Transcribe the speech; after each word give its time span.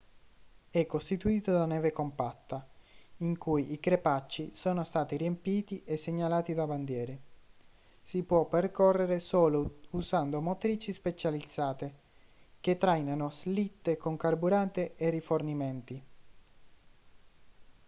è 0.71 0.87
costituito 0.87 1.51
da 1.51 1.67
neve 1.67 1.91
compattata 1.91 2.67
in 3.17 3.37
cui 3.37 3.71
i 3.71 3.79
crepacci 3.79 4.49
sono 4.51 4.83
stati 4.83 5.15
riempiti 5.15 5.83
e 5.85 5.95
segnalati 5.95 6.55
da 6.55 6.65
bandiere 6.65 7.19
si 8.01 8.23
può 8.23 8.47
percorrere 8.47 9.19
solo 9.19 9.81
usando 9.91 10.41
motrici 10.41 10.91
specializzate 10.91 11.93
che 12.59 12.79
trainano 12.79 13.29
slitte 13.29 13.97
con 13.97 14.17
carburante 14.17 14.95
e 14.95 15.09
rifornimenti 15.11 16.03